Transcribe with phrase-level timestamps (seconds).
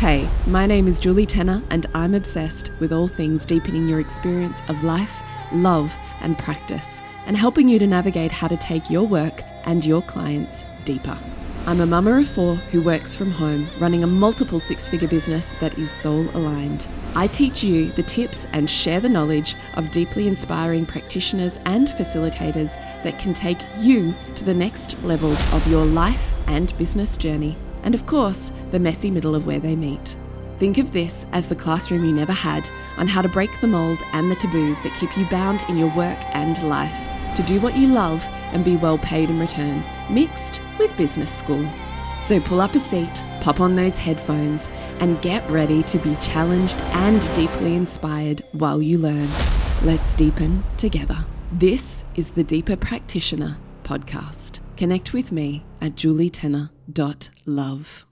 [0.00, 4.62] Hey, my name is Julie Tenner, and I'm obsessed with all things deepening your experience
[4.68, 9.42] of life, love, and practice, and helping you to navigate how to take your work
[9.66, 11.18] and your clients deeper.
[11.66, 15.52] I'm a mama of four who works from home, running a multiple six figure business
[15.60, 16.88] that is soul aligned.
[17.14, 22.72] I teach you the tips and share the knowledge of deeply inspiring practitioners and facilitators
[23.02, 27.94] that can take you to the next level of your life and business journey and
[27.94, 30.16] of course, the messy middle of where they meet.
[30.58, 32.68] Think of this as the classroom you never had
[32.98, 35.94] on how to break the mold and the taboos that keep you bound in your
[35.96, 38.22] work and life, to do what you love
[38.52, 41.66] and be well paid in return, mixed with business school.
[42.22, 44.68] So pull up a seat, pop on those headphones,
[45.00, 49.28] and get ready to be challenged and deeply inspired while you learn.
[49.82, 51.24] Let's deepen together.
[51.52, 54.60] This is the Deeper Practitioner podcast.
[54.80, 58.09] Connect with me at julietenner.love.